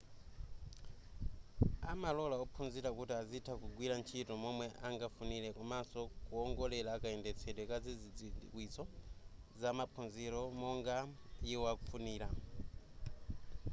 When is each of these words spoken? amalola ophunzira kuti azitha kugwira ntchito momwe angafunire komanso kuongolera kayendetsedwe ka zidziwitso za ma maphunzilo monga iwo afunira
amalola 1.91 2.35
ophunzira 2.45 2.89
kuti 2.97 3.13
azitha 3.21 3.53
kugwira 3.61 3.93
ntchito 3.99 4.33
momwe 4.43 4.65
angafunire 4.87 5.47
komanso 5.57 5.99
kuongolera 6.25 6.91
kayendetsedwe 7.01 7.63
ka 7.69 7.77
zidziwitso 7.83 8.83
za 9.61 9.69
ma 9.71 9.77
maphunzilo 9.85 10.39
monga 10.61 10.97
iwo 11.53 11.63
afunira 11.73 12.27